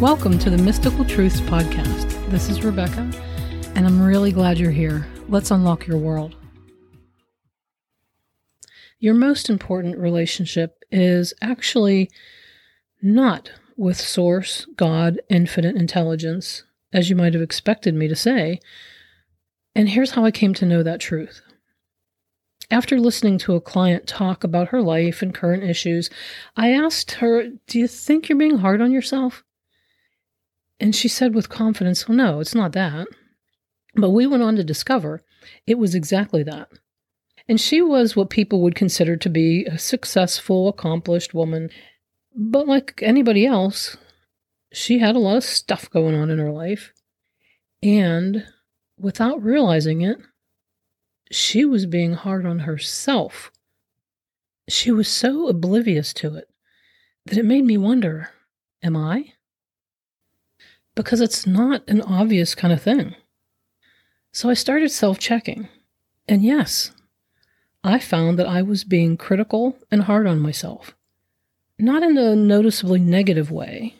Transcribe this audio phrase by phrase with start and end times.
[0.00, 2.28] Welcome to the Mystical Truths Podcast.
[2.28, 3.10] This is Rebecca,
[3.74, 5.06] and I'm really glad you're here.
[5.30, 6.36] Let's unlock your world.
[8.98, 12.10] Your most important relationship is actually
[13.00, 18.60] not with Source, God, infinite intelligence, as you might have expected me to say.
[19.74, 21.40] And here's how I came to know that truth.
[22.70, 26.10] After listening to a client talk about her life and current issues,
[26.54, 29.42] I asked her, Do you think you're being hard on yourself?
[30.78, 33.06] And she said with confidence, Well, no, it's not that.
[33.94, 35.22] But we went on to discover
[35.66, 36.68] it was exactly that.
[37.48, 41.70] And she was what people would consider to be a successful, accomplished woman.
[42.34, 43.96] But like anybody else,
[44.72, 46.92] she had a lot of stuff going on in her life.
[47.82, 48.46] And
[48.98, 50.18] without realizing it,
[51.30, 53.50] she was being hard on herself.
[54.68, 56.48] She was so oblivious to it
[57.26, 58.30] that it made me wonder
[58.82, 59.32] Am I?
[60.96, 63.14] Because it's not an obvious kind of thing.
[64.32, 65.68] So I started self checking.
[66.26, 66.90] And yes,
[67.84, 70.96] I found that I was being critical and hard on myself.
[71.78, 73.94] Not in a noticeably negative way,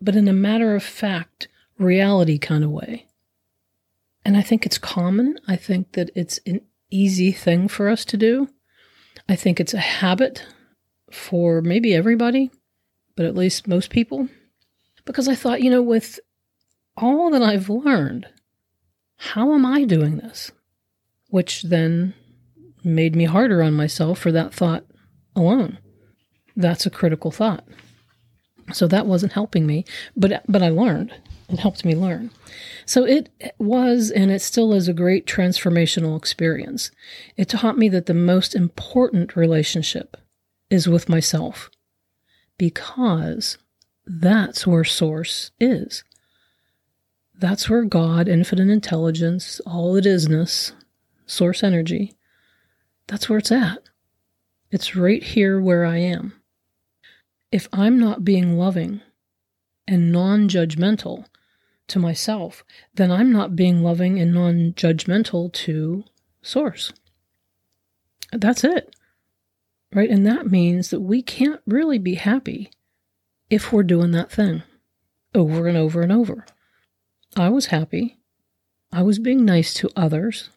[0.00, 3.06] but in a matter of fact, reality kind of way.
[4.24, 5.38] And I think it's common.
[5.46, 8.48] I think that it's an easy thing for us to do.
[9.28, 10.44] I think it's a habit
[11.10, 12.50] for maybe everybody,
[13.16, 14.28] but at least most people.
[15.04, 16.18] Because I thought, you know, with
[16.96, 18.26] all that I've learned,
[19.16, 20.52] how am I doing this?
[21.28, 22.14] Which then
[22.84, 24.84] made me harder on myself for that thought
[25.34, 25.78] alone.
[26.54, 27.64] That's a critical thought.
[28.72, 29.84] So that wasn't helping me,
[30.16, 31.12] but but I learned.
[31.48, 32.30] It helped me learn.
[32.86, 36.90] So it was and it still is a great transformational experience.
[37.36, 40.16] It taught me that the most important relationship
[40.70, 41.70] is with myself
[42.58, 43.58] because
[44.06, 46.02] that's where source is.
[47.38, 50.72] That's where God, infinite intelligence, all it isness,
[51.26, 52.14] source energy,
[53.06, 53.82] that's where it's at.
[54.70, 56.32] It's right here where I am.
[57.52, 59.00] If I'm not being loving
[59.86, 61.26] and non judgmental
[61.88, 62.64] to myself,
[62.94, 66.04] then I'm not being loving and non judgmental to
[66.46, 66.92] Source.
[68.30, 68.94] That's it.
[69.92, 70.08] Right?
[70.08, 72.70] And that means that we can't really be happy
[73.50, 74.62] if we're doing that thing
[75.34, 76.46] over and over and over.
[77.36, 78.18] I was happy.
[78.92, 80.50] I was being nice to others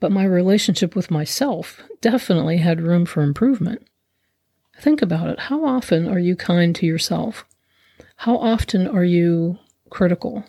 [0.00, 3.86] but my relationship with myself definitely had room for improvement.
[4.78, 5.40] Think about it.
[5.40, 7.44] How often are you kind to yourself?
[8.16, 9.58] How often are you
[9.90, 10.44] critical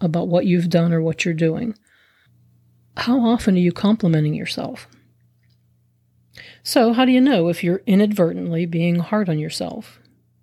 [0.00, 1.76] about what you've done or what you're doing?
[2.96, 4.88] How often are you complimenting yourself?
[6.64, 10.00] So, how do you know if you're inadvertently being hard on yourself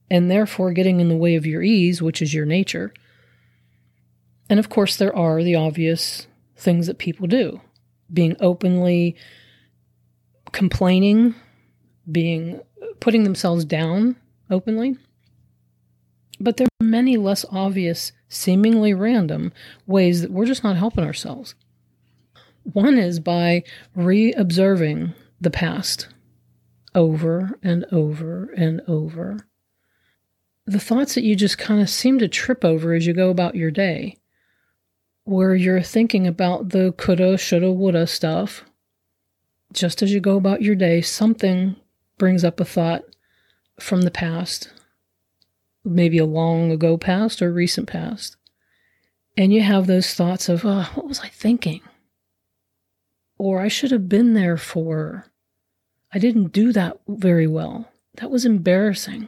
[0.10, 2.94] and therefore getting in the way of your ease, which is your nature?
[4.50, 7.62] And of course, there are the obvious things that people do
[8.14, 9.16] being openly
[10.52, 11.34] complaining,
[12.12, 12.62] being
[13.00, 14.16] putting themselves down
[14.50, 14.96] openly.
[16.40, 19.52] But there are many less obvious, seemingly random
[19.88, 21.56] ways that we're just not helping ourselves.
[22.64, 23.64] One is by
[23.96, 26.08] re observing the past
[26.94, 29.48] over and over and over.
[30.66, 33.56] The thoughts that you just kind of seem to trip over as you go about
[33.56, 34.18] your day
[35.26, 38.64] where you're thinking about the coulda, shoulda, woulda stuff,
[39.74, 41.76] just as you go about your day, something
[42.18, 43.04] brings up a thought
[43.80, 44.72] from the past,
[45.84, 48.38] maybe a long ago past or recent past.
[49.36, 51.82] And you have those thoughts of, oh, what was I thinking?
[53.38, 55.26] Or I should have been there for,
[56.14, 57.92] I didn't do that very well.
[58.18, 59.28] That was embarrassing.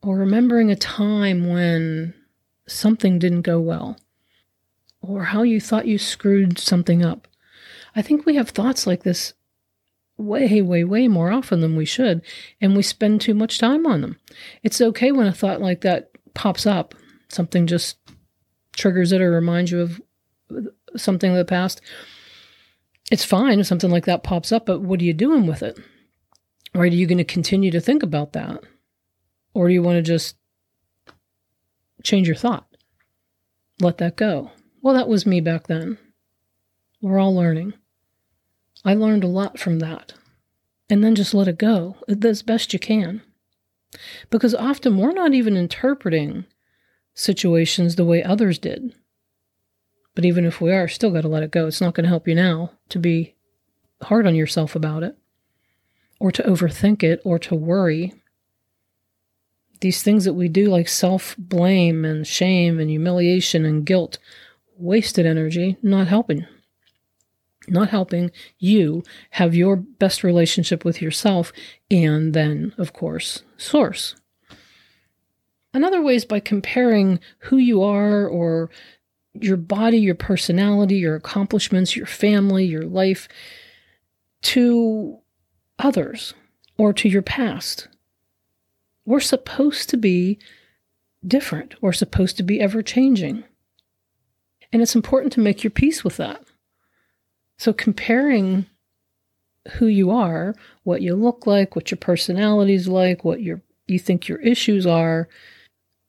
[0.00, 2.14] Or remembering a time when
[2.66, 3.98] something didn't go well
[5.08, 7.28] or how you thought you screwed something up.
[7.96, 9.34] I think we have thoughts like this
[10.16, 12.22] way, way, way more often than we should,
[12.60, 14.18] and we spend too much time on them.
[14.62, 16.94] It's okay when a thought like that pops up,
[17.28, 17.96] something just
[18.76, 20.00] triggers it or reminds you of
[20.96, 21.80] something of the past.
[23.10, 25.78] It's fine if something like that pops up, but what are you doing with it?
[26.74, 26.92] Right?
[26.92, 28.62] Are you going to continue to think about that?
[29.52, 30.36] Or do you want to just
[32.02, 32.66] change your thought?
[33.80, 34.50] Let that go.
[34.84, 35.96] Well, that was me back then.
[37.00, 37.72] We're all learning.
[38.84, 40.12] I learned a lot from that.
[40.90, 43.22] And then just let it go as best you can.
[44.28, 46.44] Because often we're not even interpreting
[47.14, 48.94] situations the way others did.
[50.14, 51.66] But even if we are, still got to let it go.
[51.66, 53.34] It's not going to help you now to be
[54.02, 55.16] hard on yourself about it
[56.20, 58.12] or to overthink it or to worry.
[59.80, 64.18] these things that we do, like self blame and shame and humiliation and guilt,
[64.76, 66.46] wasted energy, not helping.
[67.66, 71.52] Not helping you have your best relationship with yourself
[71.90, 74.16] and then, of course, source.
[75.72, 78.70] Another way is by comparing who you are or
[79.34, 83.28] your body, your personality, your accomplishments, your family, your life
[84.42, 85.18] to
[85.78, 86.34] others
[86.76, 87.88] or to your past.
[89.06, 90.38] We're supposed to be
[91.26, 91.74] different.
[91.82, 93.44] We're supposed to be ever changing.
[94.74, 96.42] And it's important to make your peace with that.
[97.60, 98.66] So, comparing
[99.74, 104.00] who you are, what you look like, what your personality is like, what your, you
[104.00, 105.28] think your issues are,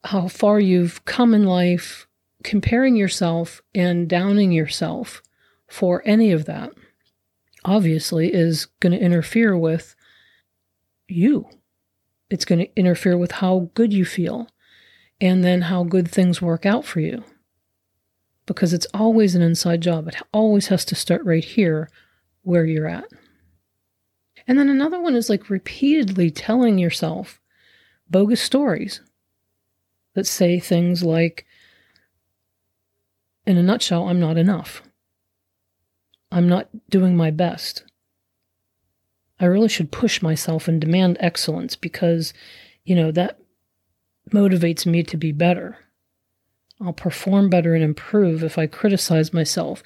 [0.03, 2.07] how far you've come in life,
[2.43, 5.21] comparing yourself and downing yourself
[5.67, 6.71] for any of that
[7.63, 9.95] obviously is going to interfere with
[11.07, 11.47] you.
[12.31, 14.47] It's going to interfere with how good you feel
[15.21, 17.23] and then how good things work out for you.
[18.45, 20.07] Because it's always an inside job.
[20.07, 21.89] It always has to start right here
[22.43, 23.05] where you're at.
[24.47, 27.41] And then another one is like repeatedly telling yourself
[28.09, 29.01] bogus stories
[30.13, 31.45] that say things like,
[33.47, 34.83] in a nutshell, I'm not enough.
[36.31, 37.83] I'm not doing my best.
[39.39, 42.33] I really should push myself and demand excellence because,
[42.83, 43.39] you know, that
[44.31, 45.77] motivates me to be better.
[46.81, 49.81] I'll perform better and improve if I criticize myself.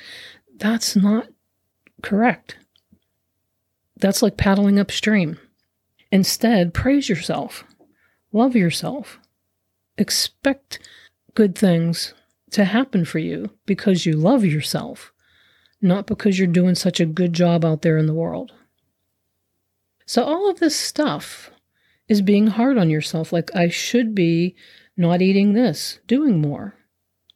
[0.57, 1.27] That's not
[2.01, 2.57] correct.
[3.97, 5.37] That's like paddling upstream.
[6.11, 7.63] Instead, praise yourself,
[8.31, 9.19] love yourself,
[9.97, 10.79] expect
[11.35, 12.13] good things
[12.51, 15.13] to happen for you because you love yourself,
[15.81, 18.51] not because you're doing such a good job out there in the world.
[20.07, 21.51] So, all of this stuff
[22.07, 23.31] is being hard on yourself.
[23.31, 24.55] Like, I should be
[24.97, 26.73] not eating this, doing more,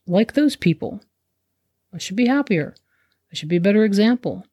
[0.07, 1.01] like those people.
[1.93, 2.75] I should be happier.
[3.31, 4.45] I should be a better example.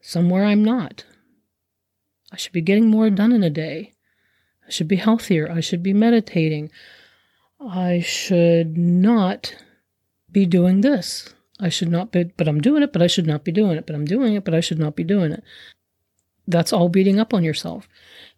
[0.00, 1.04] Somewhere I'm not.
[2.32, 3.92] I should be getting more done in a day.
[4.66, 5.50] I should be healthier.
[5.50, 6.70] I should be meditating.
[7.60, 9.54] I should not
[10.30, 11.34] be doing this.
[11.60, 13.86] I should not be, but I'm doing it, but I should not be doing it,
[13.86, 15.44] but I'm doing it, but I should not be doing it.
[16.48, 17.88] That's all beating up on yourself.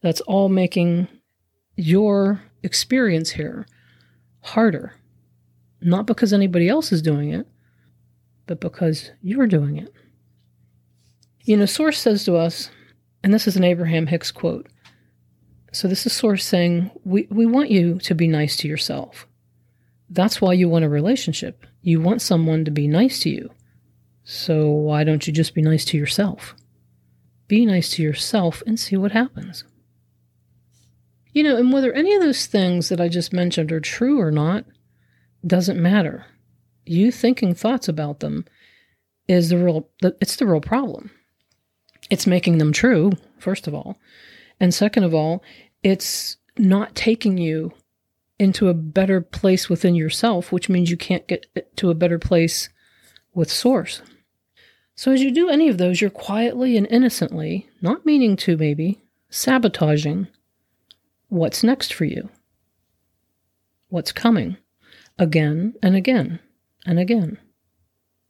[0.02, 1.08] That's all making
[1.76, 3.66] your experience here
[4.42, 4.94] harder.
[5.84, 7.46] Not because anybody else is doing it,
[8.46, 9.92] but because you're doing it.
[11.44, 12.70] You know, Source says to us,
[13.22, 14.66] and this is an Abraham Hicks quote
[15.74, 19.26] so this is Source saying, we, we want you to be nice to yourself.
[20.08, 21.66] That's why you want a relationship.
[21.82, 23.50] You want someone to be nice to you.
[24.22, 26.54] So why don't you just be nice to yourself?
[27.48, 29.64] Be nice to yourself and see what happens.
[31.32, 34.30] You know, and whether any of those things that I just mentioned are true or
[34.30, 34.64] not
[35.46, 36.26] doesn't matter.
[36.86, 38.44] You thinking thoughts about them
[39.28, 41.10] is the real it's the real problem.
[42.10, 43.98] It's making them true, first of all.
[44.60, 45.42] And second of all,
[45.82, 47.72] it's not taking you
[48.38, 51.46] into a better place within yourself, which means you can't get
[51.76, 52.68] to a better place
[53.32, 54.02] with Source.
[54.96, 59.02] So, as you do any of those, you're quietly and innocently, not meaning to maybe,
[59.28, 60.28] sabotaging
[61.28, 62.28] what's next for you,
[63.88, 64.56] what's coming
[65.18, 66.40] again and again
[66.86, 67.38] and again.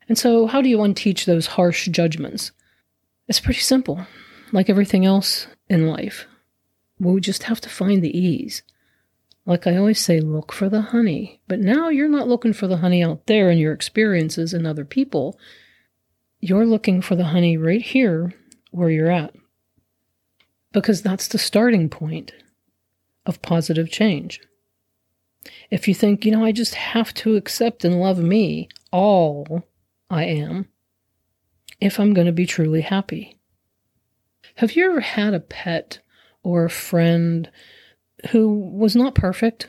[0.09, 2.53] And so, how do you unteach those harsh judgments?
[3.27, 4.07] It's pretty simple.
[4.53, 6.27] Like everything else in life,
[6.99, 8.63] we just have to find the ease.
[9.47, 11.41] Like I always say, look for the honey.
[11.49, 14.85] But now you're not looking for the honey out there in your experiences and other
[14.85, 15.39] people.
[16.41, 18.35] You're looking for the honey right here
[18.71, 19.35] where you're at.
[20.73, 22.33] Because that's the starting point
[23.27, 24.41] of positive change.
[25.71, 29.65] If you think, you know, I just have to accept and love me, all
[30.11, 30.69] I am,
[31.81, 33.39] if I'm going to be truly happy.
[34.57, 35.99] Have you ever had a pet
[36.43, 37.51] or a friend
[38.31, 39.69] who was not perfect,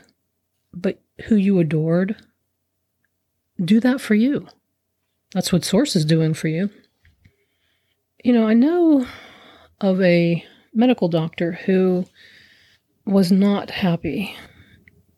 [0.72, 2.16] but who you adored,
[3.62, 4.46] do that for you.
[5.32, 6.70] That's what Source is doing for you.
[8.22, 9.06] You know, I know
[9.80, 12.06] of a medical doctor who
[13.04, 14.34] was not happy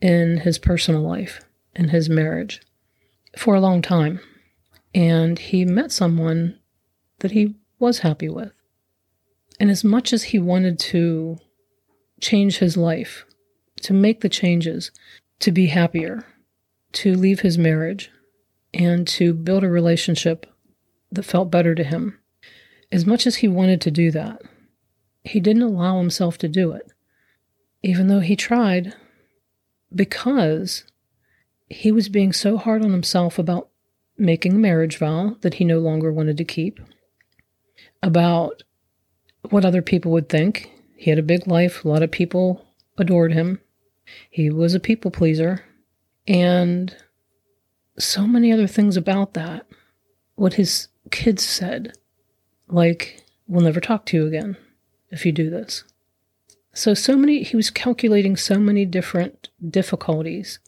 [0.01, 1.41] in his personal life,
[1.75, 2.61] in his marriage,
[3.37, 4.21] for a long time.
[4.95, 6.59] And he met someone
[7.21, 8.53] that he was happy with.
[9.61, 11.39] And as much as he wanted to
[12.21, 13.25] change his life,
[13.83, 14.91] to make the changes,
[15.41, 16.25] to be happier,
[16.93, 18.11] to leave his marriage,
[18.75, 20.47] and to build a relationship
[21.11, 22.19] that felt better to him.
[22.91, 24.43] As much as he wanted to do that,
[25.25, 26.91] he didn't allow himself to do it.
[27.83, 28.95] Even though he tried,
[29.95, 30.85] because
[31.69, 33.69] he was being so hard on himself about
[34.17, 36.81] making a marriage vow that he no longer wanted to keep,
[38.03, 38.63] about
[39.51, 40.71] what other people would think.
[40.97, 42.65] He had a big life, a lot of people
[42.97, 43.61] adored him.
[44.31, 45.65] He was a people pleaser.
[46.27, 46.95] And
[47.99, 49.67] so many other things about that.
[50.35, 51.93] What his kids said,
[52.69, 54.57] like, we'll never talk to you again
[55.11, 55.85] if you do this.
[56.75, 60.61] So, so many, he was calculating so many different difficulties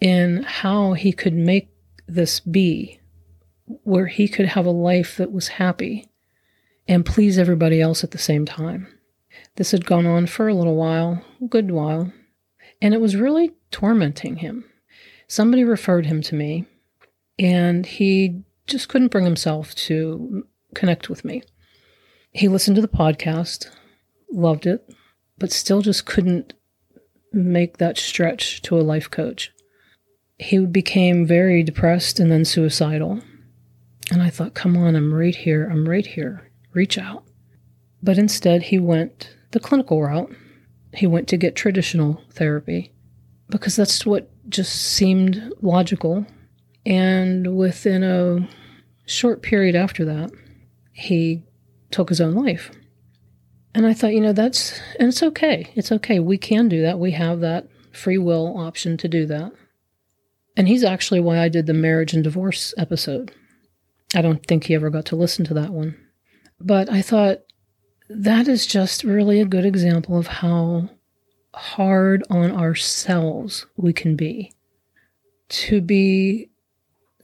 [0.00, 1.70] in how he could make
[2.08, 3.00] this be,
[3.84, 6.10] where he could have a life that was happy
[6.88, 8.88] and please everybody else at the same time.
[9.56, 12.12] This had gone on for a little while, a good while,
[12.82, 14.64] and it was really tormenting him.
[15.28, 16.66] Somebody referred him to me,
[17.38, 21.42] and he just couldn't bring himself to connect with me.
[22.32, 23.70] He listened to the podcast,
[24.30, 24.88] loved it,
[25.40, 26.52] but still just couldn't
[27.32, 29.52] make that stretch to a life coach.
[30.38, 33.20] He became very depressed and then suicidal.
[34.12, 35.68] And I thought, come on, I'm right here.
[35.68, 36.50] I'm right here.
[36.72, 37.24] Reach out.
[38.02, 40.32] But instead, he went the clinical route.
[40.94, 42.92] He went to get traditional therapy
[43.48, 46.26] because that's what just seemed logical.
[46.84, 48.48] And within a
[49.06, 50.30] short period after that,
[50.92, 51.44] he
[51.90, 52.70] took his own life.
[53.74, 55.70] And I thought, you know, that's, and it's okay.
[55.74, 56.18] It's okay.
[56.18, 56.98] We can do that.
[56.98, 59.52] We have that free will option to do that.
[60.56, 63.32] And he's actually why I did the marriage and divorce episode.
[64.14, 65.96] I don't think he ever got to listen to that one.
[66.60, 67.38] But I thought
[68.08, 70.90] that is just really a good example of how
[71.54, 74.52] hard on ourselves we can be
[75.48, 76.50] to be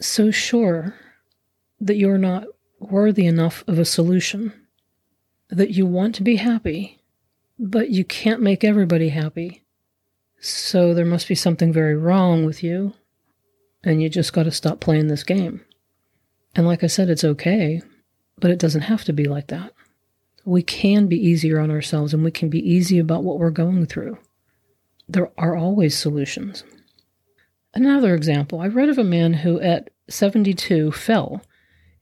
[0.01, 0.95] so sure
[1.81, 2.45] that you're not
[2.79, 4.53] worthy enough of a solution,
[5.49, 7.01] that you want to be happy,
[7.59, 9.65] but you can't make everybody happy.
[10.41, 12.95] So there must be something very wrong with you,
[13.83, 15.65] and you just got to stop playing this game.
[16.55, 17.83] And like I said, it's okay,
[18.39, 19.73] but it doesn't have to be like that.
[20.45, 23.87] We can be easier on ourselves and we can be easy about what we're going
[23.87, 24.19] through
[25.09, 26.65] there are always solutions.
[27.75, 31.43] Another example I read of a man who at 72 fell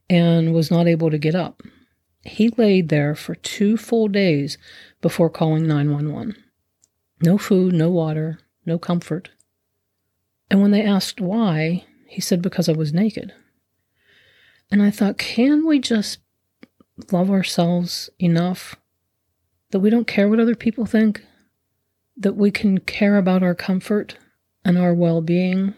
[0.09, 1.61] and was not able to get up.
[2.25, 4.57] He laid there for two full days
[5.01, 6.35] before calling 911.
[7.21, 9.29] No food, no water, no comfort.
[10.49, 13.33] And when they asked why, he said, Because I was naked.
[14.71, 16.19] And I thought, can we just
[17.11, 18.75] love ourselves enough
[19.71, 21.21] that we don't care what other people think?
[22.17, 24.17] that we can care about our comfort
[24.63, 25.73] and our well being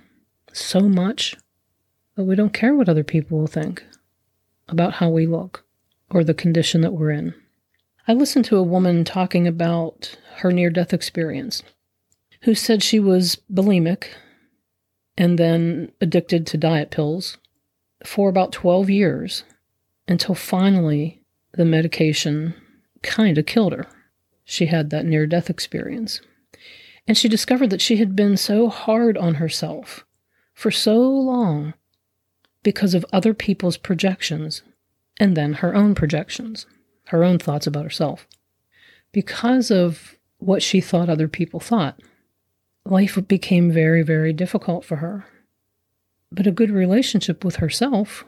[0.54, 1.36] so much
[2.16, 3.84] that we don't care what other people will think
[4.68, 5.66] about how we look
[6.10, 7.34] or the condition that we're in.
[8.08, 11.64] I listened to a woman talking about her near death experience
[12.44, 14.06] who said she was bulimic
[15.18, 17.38] and then addicted to diet pills
[18.06, 19.44] for about 12 years
[20.08, 21.24] until finally
[21.54, 22.54] the medication
[23.02, 23.88] kind of killed her
[24.50, 26.22] she had that near death experience.
[27.06, 30.06] And she discovered that she had been so hard on herself
[30.54, 31.74] for so long
[32.64, 34.62] because of other people's projections
[35.19, 36.65] and then her own projections,
[37.07, 38.27] her own thoughts about herself.
[39.12, 42.00] Because of what she thought other people thought,
[42.86, 45.25] life became very, very difficult for her.
[46.31, 48.25] But a good relationship with herself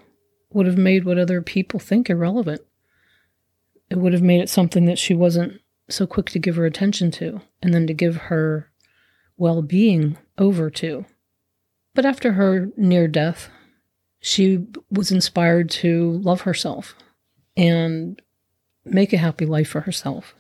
[0.52, 2.62] would have made what other people think irrelevant.
[3.90, 7.12] It would have made it something that she wasn't so quick to give her attention
[7.12, 8.70] to and then to give her
[9.38, 11.06] well being over to.
[11.94, 13.50] But after her near death,
[14.20, 16.96] she was inspired to love herself
[17.56, 18.22] and
[18.86, 20.36] make a happy life for herself.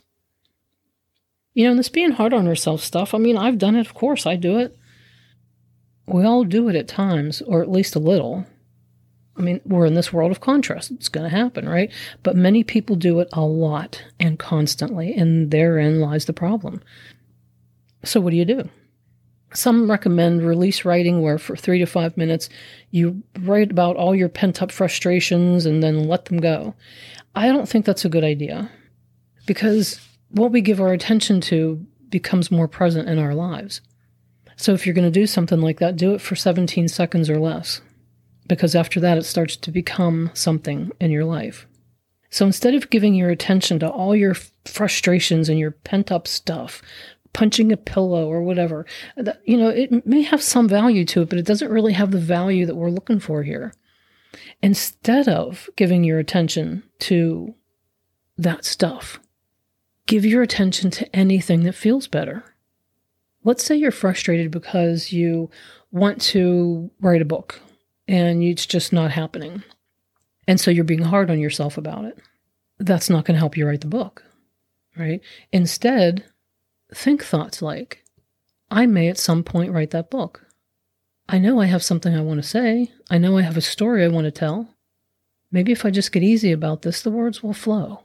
[1.54, 3.94] You know, and this being hard on herself stuff, I mean, I've done it, of
[3.94, 4.78] course, I do it.
[6.06, 8.46] We all do it at times, or at least a little.
[9.38, 10.92] I mean, we're in this world of contrast.
[10.92, 11.92] It's going to happen, right?
[12.24, 16.82] But many people do it a lot and constantly, and therein lies the problem.
[18.04, 18.70] So, what do you do?
[19.54, 22.50] Some recommend release writing, where for three to five minutes
[22.92, 26.76] you write about all your pent up frustrations and then let them go.
[27.36, 28.70] I don't think that's a good idea
[29.46, 33.82] because what we give our attention to becomes more present in our lives.
[34.56, 37.40] So, if you're going to do something like that, do it for 17 seconds or
[37.40, 37.82] less
[38.50, 41.66] because after that it starts to become something in your life.
[42.32, 46.82] So instead of giving your attention to all your frustrations and your pent up stuff,
[47.40, 48.86] punching a pillow or whatever,
[49.46, 52.20] you know, it may have some value to it, but it doesn't really have the
[52.20, 53.74] value that we're looking for here.
[54.62, 57.56] Instead of giving your attention to
[58.38, 59.22] that stuff,
[60.06, 62.44] give your attention to anything that feels better.
[63.46, 65.50] Let's say you're frustrated because you
[65.94, 67.62] want to write a book
[68.06, 69.64] and it's just not happening.
[70.46, 72.20] And so you're being hard on yourself about it.
[72.80, 74.26] That's not going to help you write the book,
[74.98, 75.22] right?
[75.54, 76.26] Instead,
[76.94, 78.04] think thoughts like,
[78.72, 80.46] I may at some point write that book.
[81.28, 82.92] I know I have something I want to say.
[83.10, 84.70] I know I have a story I want to tell.
[85.52, 88.04] Maybe if I just get easy about this, the words will flow.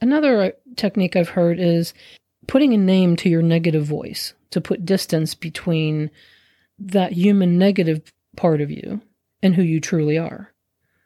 [0.00, 1.94] Another uh, technique I've heard is
[2.46, 6.10] putting a name to your negative voice to put distance between
[6.78, 9.00] that human negative part of you
[9.42, 10.52] and who you truly are.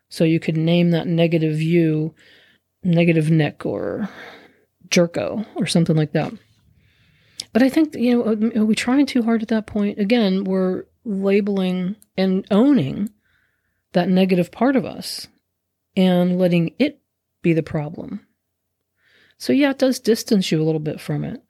[0.09, 2.15] So you could name that negative you
[2.83, 4.09] negative Nick or
[4.89, 6.33] Jerko or something like that.
[7.53, 9.99] But I think, you know, um, are we trying too hard at that point?
[9.99, 13.11] Again, we're labeling and owning
[13.93, 15.29] that negative part of us
[15.97, 17.01] and letting it
[17.43, 18.27] be the problem.
[19.39, 21.43] So, yeah, it does distance you a little bit from it,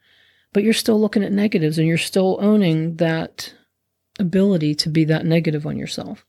[0.53, 3.53] but you're still looking at negatives and you're still owning that
[4.19, 6.25] ability to be that negative on yourself.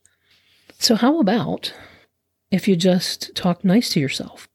[0.78, 1.72] So, how about
[2.50, 4.48] if you just talk nice to yourself?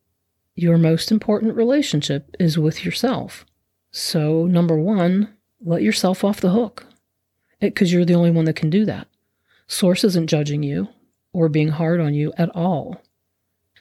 [0.56, 3.46] Your most important relationship is with yourself.
[3.92, 6.86] So, number one, let yourself off the hook
[7.60, 9.08] because you're the only one that can do that.
[9.68, 10.88] Source isn't judging you
[11.34, 13.02] or being hard on you at all.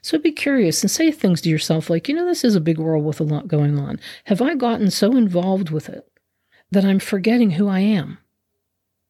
[0.02, 2.78] So be curious and say things to yourself like, you know, this is a big
[2.78, 3.98] world with a lot going on.
[4.24, 6.08] Have I gotten so involved with it
[6.70, 8.18] that I'm forgetting who I am?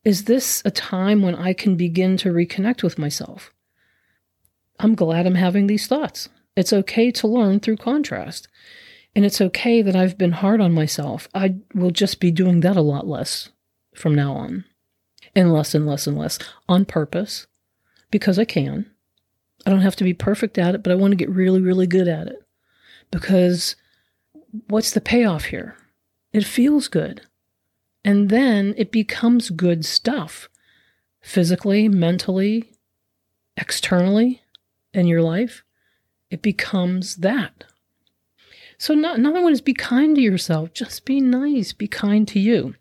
[0.04, 3.52] Is this a time when I can begin to reconnect with myself?
[4.78, 6.28] I'm glad I'm having these thoughts.
[6.56, 8.48] It's okay to learn through contrast.
[9.16, 11.26] And it's okay that I've been hard on myself.
[11.34, 13.48] I will just be doing that a lot less
[13.94, 14.66] from now on,
[15.34, 17.46] and less and less and less on purpose
[18.10, 18.90] because I can.
[19.64, 21.86] I don't have to be perfect at it, but I want to get really, really
[21.86, 22.46] good at it
[23.10, 23.74] because
[24.68, 25.76] what's the payoff here?
[26.34, 27.22] It feels good.
[28.04, 30.50] And then it becomes good stuff
[31.22, 32.70] physically, mentally,
[33.56, 34.42] externally
[34.92, 35.64] in your life.
[36.30, 37.64] It becomes that.
[38.78, 40.72] So, not, another one is be kind to yourself.
[40.72, 41.72] Just be nice.
[41.72, 42.74] Be kind to you.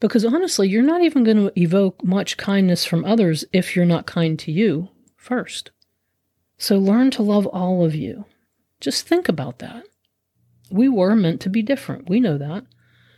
[0.00, 4.06] Because honestly, you're not even going to evoke much kindness from others if you're not
[4.06, 5.70] kind to you first.
[6.58, 8.24] So learn to love all of you.
[8.80, 9.84] Just think about that.
[10.70, 12.08] We were meant to be different.
[12.08, 12.64] We know that.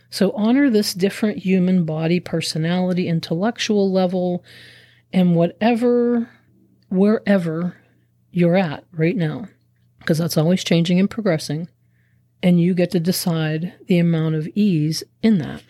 [0.09, 4.43] So honor this different human body, personality, intellectual level,
[5.11, 6.29] and whatever,
[6.89, 7.77] wherever
[8.31, 9.47] you're at right now,
[10.07, 11.67] because that's always changing and progressing.
[12.41, 15.61] And you get to decide the amount of ease in that.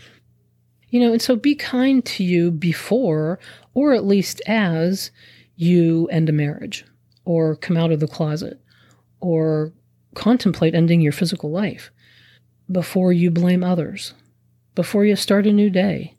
[0.89, 3.39] You know, and so be kind to you before,
[3.73, 5.09] or at least as
[5.55, 6.85] you end a marriage,
[7.25, 8.61] or come out of the closet,
[9.21, 9.73] or
[10.13, 11.89] contemplate ending your physical life,
[12.71, 14.13] before you blame others,
[14.75, 16.15] before you start a new day,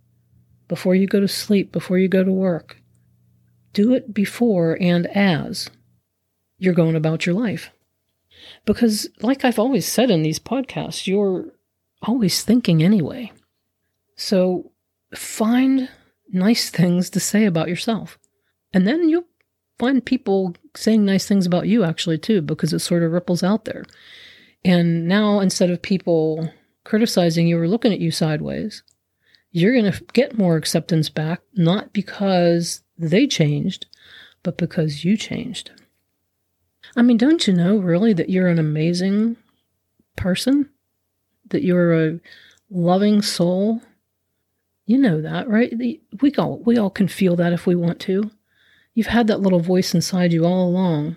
[0.67, 2.83] before you go to sleep, before you go to work.
[3.73, 5.71] Do it before and as
[6.59, 7.71] you're going about your life.
[8.65, 11.53] Because, like I've always said in these podcasts, you're
[12.03, 13.33] always thinking anyway.
[14.17, 14.73] So
[15.15, 15.89] find
[16.31, 18.19] nice things to say about yourself.
[18.73, 19.29] And then you'll
[19.79, 23.65] find people saying nice things about you actually too, because it sort of ripples out
[23.65, 23.85] there.
[24.65, 26.53] And now instead of people
[26.85, 28.83] criticizing you or looking at you sideways,
[29.51, 33.87] you're going to get more acceptance back, not because they changed,
[34.43, 35.71] but because you changed.
[36.99, 39.37] I mean, don't you know really that you're an amazing
[40.17, 40.69] person?
[41.49, 42.21] That you're a
[42.71, 43.81] loving soul
[44.89, 45.71] you know that, right?
[46.23, 48.31] We all we all can feel that if we want to.
[48.95, 51.17] You've had that little voice inside you all along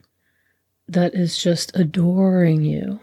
[0.89, 3.00] that is just adoring you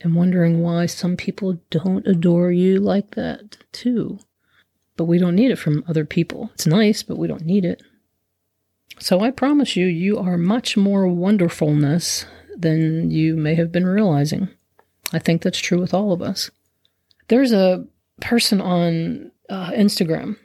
[0.00, 4.20] and wondering why some people don't adore you like that too.
[4.96, 6.50] But we don't need it from other people.
[6.54, 7.82] It's nice, but we don't need it.
[9.00, 14.50] So I promise you, you are much more wonderfulness than you may have been realizing.
[15.12, 16.50] I think that's true with all of us.
[17.28, 17.86] There's a
[18.20, 20.36] person on uh, Instagram,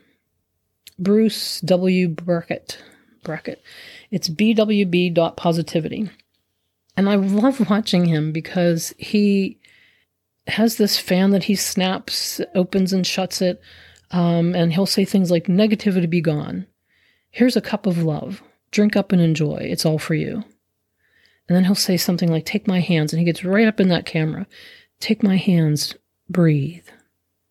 [0.98, 2.08] Bruce W.
[2.08, 2.82] Brackett.
[3.22, 3.62] Brackett.
[4.10, 6.10] It's bwb.positivity.
[6.96, 9.58] And I love watching him because he
[10.46, 13.60] has this fan that he snaps, opens and shuts it.
[14.12, 16.66] Um, and he'll say things like, negativity be gone.
[17.36, 18.42] Here's a cup of love.
[18.70, 19.58] Drink up and enjoy.
[19.60, 20.36] It's all for you.
[21.46, 23.12] And then he'll say something like, take my hands.
[23.12, 24.46] And he gets right up in that camera.
[25.00, 25.94] Take my hands.
[26.30, 26.86] Breathe.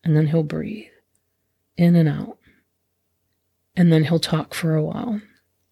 [0.03, 0.87] And then he'll breathe
[1.77, 2.39] in and out.
[3.75, 5.21] And then he'll talk for a while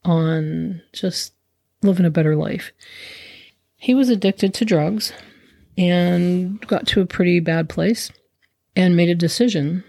[0.06, 1.34] on just
[1.82, 2.72] living a better life.
[3.78, 5.12] He was addicted to drugs
[5.76, 8.12] and got to a pretty bad place
[8.76, 9.84] and made a decision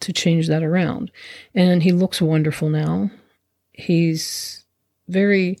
[0.00, 1.12] to change that around.
[1.54, 3.12] And he looks wonderful now.
[3.78, 4.64] He's
[5.06, 5.58] very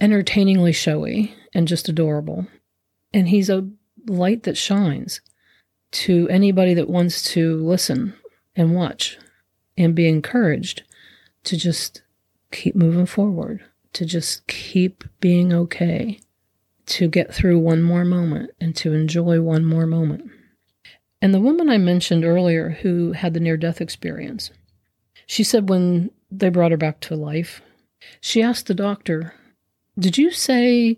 [0.00, 2.46] entertainingly showy and just adorable.
[3.12, 3.68] And he's a
[4.06, 5.20] light that shines
[5.90, 8.14] to anybody that wants to listen
[8.54, 9.18] and watch
[9.76, 10.84] and be encouraged
[11.44, 12.02] to just
[12.52, 16.20] keep moving forward, to just keep being okay,
[16.86, 20.30] to get through one more moment and to enjoy one more moment.
[21.20, 24.52] And the woman I mentioned earlier who had the near death experience,
[25.26, 27.62] she said when they brought her back to life,
[28.20, 29.34] she asked the doctor,
[29.98, 30.96] Did you say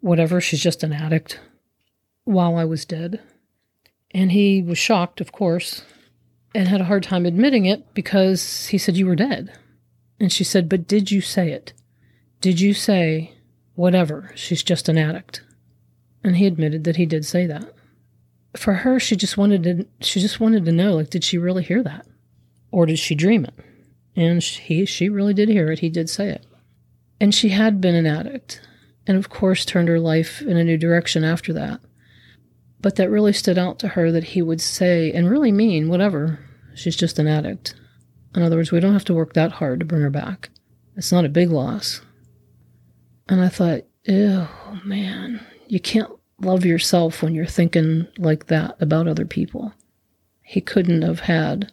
[0.00, 1.40] whatever, she's just an addict
[2.24, 3.20] while I was dead?
[4.12, 5.82] And he was shocked, of course,
[6.54, 9.52] and had a hard time admitting it because he said, You were dead.
[10.18, 11.72] And she said, But did you say it?
[12.40, 13.34] Did you say,
[13.74, 15.42] whatever, she's just an addict?
[16.24, 17.72] And he admitted that he did say that
[18.56, 21.62] for her, she just wanted to she just wanted to know like did she really
[21.62, 22.06] hear that,
[22.70, 23.54] or did she dream it?
[24.16, 25.78] And she she really did hear it.
[25.80, 26.46] He did say it,
[27.20, 28.60] and she had been an addict,
[29.06, 31.80] and of course turned her life in a new direction after that.
[32.80, 36.40] But that really stood out to her that he would say and really mean whatever.
[36.74, 37.74] She's just an addict.
[38.34, 40.50] In other words, we don't have to work that hard to bring her back.
[40.96, 42.00] It's not a big loss.
[43.28, 49.06] And I thought, oh man, you can't love yourself when you're thinking like that about
[49.06, 49.72] other people.
[50.42, 51.72] He couldn't have had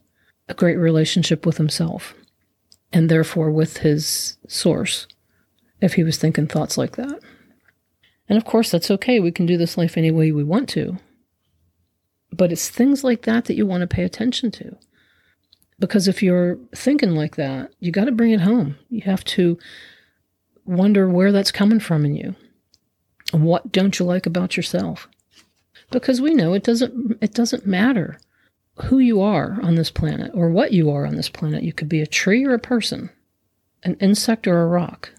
[0.49, 2.13] a great relationship with himself
[2.93, 5.07] and therefore with his source
[5.81, 7.19] if he was thinking thoughts like that.
[8.29, 9.19] And of course, that's okay.
[9.19, 10.97] We can do this life any way we want to.
[12.31, 14.77] But it's things like that that you want to pay attention to.
[15.79, 18.77] Because if you're thinking like that, you got to bring it home.
[18.89, 19.57] You have to
[20.65, 22.35] wonder where that's coming from in you.
[23.31, 25.07] What don't you like about yourself?
[25.91, 28.19] Because we know it doesn't it doesn't matter
[28.83, 31.63] who you are on this planet or what you are on this planet.
[31.63, 33.09] You could be a tree or a person,
[33.83, 35.11] an insect or a rock.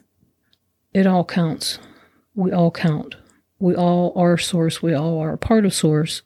[0.94, 1.78] It all counts.
[2.34, 3.16] We all count.
[3.58, 4.82] We all are source.
[4.82, 6.22] We all are a part of source.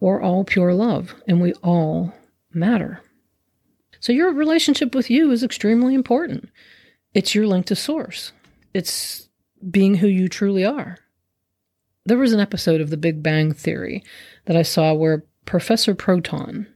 [0.00, 2.14] We're all pure love and we all
[2.52, 3.00] matter.
[4.00, 6.50] So your relationship with you is extremely important.
[7.14, 8.32] It's your link to source.
[8.72, 9.28] It's
[9.70, 10.98] being who you truly are
[12.06, 14.02] there was an episode of The Big Bang Theory
[14.44, 16.66] that I saw where Professor Proton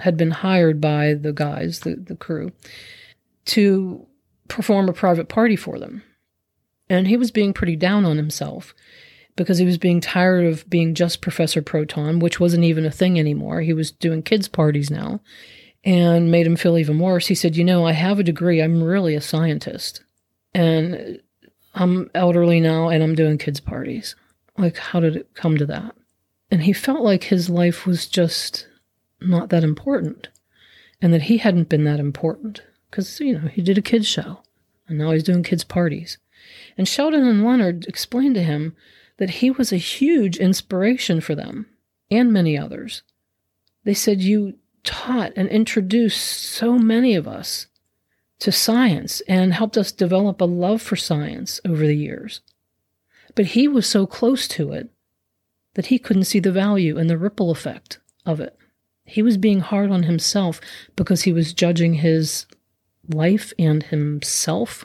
[0.00, 2.52] had been hired by the guys, the, the crew,
[3.46, 4.06] to
[4.48, 6.02] perform a private party for them.
[6.88, 8.74] And he was being pretty down on himself
[9.36, 13.18] because he was being tired of being just Professor Proton, which wasn't even a thing
[13.18, 13.60] anymore.
[13.60, 15.20] He was doing kids' parties now
[15.84, 17.28] and made him feel even worse.
[17.28, 20.02] He said, You know, I have a degree, I'm really a scientist.
[20.52, 21.20] And
[21.74, 24.16] I'm elderly now and I'm doing kids' parties.
[24.58, 25.94] Like, how did it come to that?
[26.50, 28.66] And he felt like his life was just
[29.20, 30.28] not that important
[31.00, 34.40] and that he hadn't been that important because, you know, he did a kids' show
[34.88, 36.18] and now he's doing kids' parties.
[36.76, 38.74] And Sheldon and Leonard explained to him
[39.18, 41.66] that he was a huge inspiration for them
[42.10, 43.02] and many others.
[43.84, 47.66] They said, You taught and introduced so many of us
[48.40, 52.40] to science and helped us develop a love for science over the years.
[53.34, 54.90] But he was so close to it
[55.74, 58.56] that he couldn't see the value and the ripple effect of it.
[59.04, 60.60] He was being hard on himself
[60.96, 62.46] because he was judging his
[63.08, 64.84] life and himself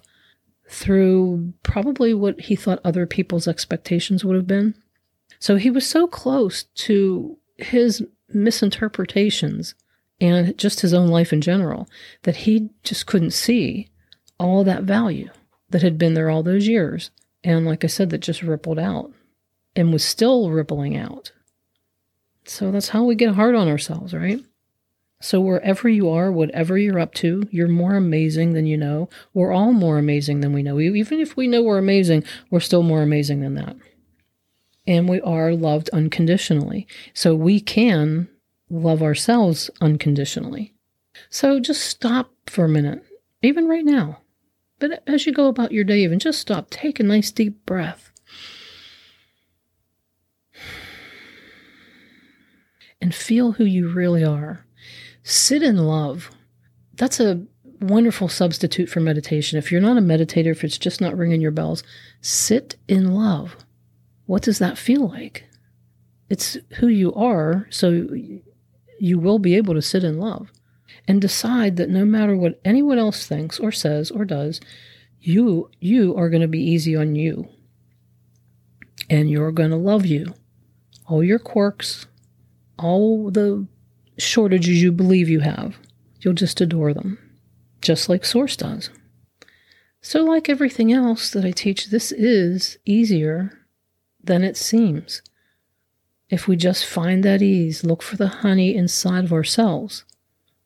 [0.68, 4.74] through probably what he thought other people's expectations would have been.
[5.40, 9.76] So he was so close to his misinterpretations
[10.20, 11.88] and just his own life in general
[12.24, 13.90] that he just couldn't see
[14.40, 15.30] all that value
[15.70, 17.12] that had been there all those years
[17.46, 19.14] and like I said, that just rippled out
[19.76, 21.32] and was still rippling out.
[22.46, 24.40] So that's how we get hard on ourselves, right?
[25.22, 29.10] So wherever you are, whatever you're up to, you're more amazing than you know.
[29.34, 30.80] We're all more amazing than we know.
[30.80, 33.76] Even if we know we're amazing, we're still more amazing than that.
[34.86, 36.86] And we are loved unconditionally.
[37.14, 38.30] So we can
[38.70, 40.74] love ourselves unconditionally.
[41.30, 43.04] So just stop for a minute,
[43.42, 44.20] even right now.
[44.78, 48.12] But as you go about your day, even just stop, take a nice deep breath.
[53.06, 54.66] And feel who you really are.
[55.22, 56.32] Sit in love.
[56.96, 57.46] That's a
[57.80, 59.60] wonderful substitute for meditation.
[59.60, 61.84] If you're not a meditator, if it's just not ringing your bells,
[62.22, 63.58] sit in love.
[64.26, 65.48] What does that feel like?
[66.32, 68.10] It's who you are, so
[69.00, 70.52] you will be able to sit in love
[71.08, 74.60] and decide that no matter what anyone else thinks or says or does,
[75.22, 77.50] you you are going to be easy on you.
[79.12, 80.34] And you're going to love you.
[81.06, 82.08] All your quirks,
[82.78, 83.68] all the
[84.18, 85.78] shortages you believe you have,
[86.22, 87.18] you'll just adore them,
[87.82, 88.90] just like Source does.
[90.02, 93.66] So, like everything else that I teach, this is easier
[94.24, 95.22] than it seems.
[96.30, 100.04] If we just find that ease, look for the honey inside of ourselves.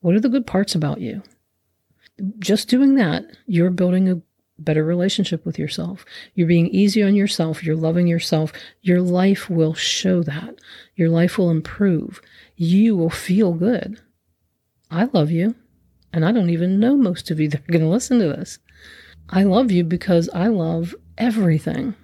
[0.01, 1.23] What are the good parts about you?
[2.39, 4.21] Just doing that, you're building a
[4.63, 6.05] better relationship with yourself.
[6.35, 7.63] You're being easy on yourself.
[7.63, 8.51] You're loving yourself.
[8.81, 10.55] Your life will show that.
[10.95, 12.21] Your life will improve.
[12.55, 13.99] You will feel good.
[14.91, 15.55] I love you.
[16.11, 18.59] And I don't even know most of you that are going to listen to this.
[19.29, 21.95] I love you because I love everything.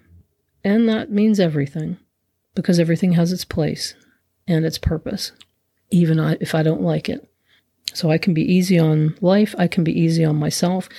[0.63, 1.97] And that means everything
[2.55, 3.95] because everything has its place
[4.47, 5.31] and its purpose,
[5.91, 7.27] even if I don't like it.
[7.93, 10.89] So I can be easy on life, I can be easy on myself.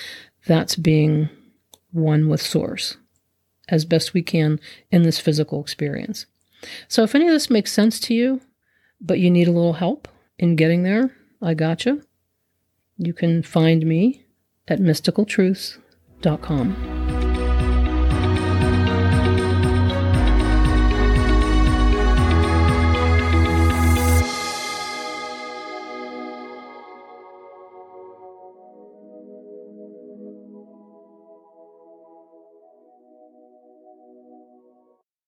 [0.47, 1.29] That's being
[1.97, 2.97] one with Source
[3.69, 6.27] as best we can in this physical experience.
[6.89, 8.41] So if any of this makes sense to you,
[9.01, 12.01] but you need a little help in getting there, I gotcha.
[12.97, 14.25] You can find me
[14.69, 17.16] at mysticaltruths.com.